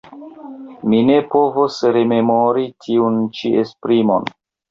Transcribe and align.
Mi 0.93 1.01
ne 1.09 1.17
povos 1.33 1.77
rememori 1.97 2.65
tiun 2.87 3.21
ĉi 3.41 3.55
esprimon. 3.65 4.29